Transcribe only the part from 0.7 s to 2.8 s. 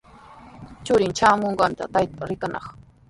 Churin shamuykaqta taytan rikanaq.